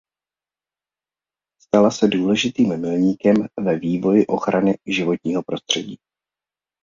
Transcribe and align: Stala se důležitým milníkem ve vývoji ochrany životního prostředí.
Stala 1.61 1.91
se 1.91 2.07
důležitým 2.07 2.77
milníkem 2.81 3.35
ve 3.63 3.79
vývoji 3.79 4.25
ochrany 4.27 4.77
životního 4.87 5.43
prostředí. 5.43 5.97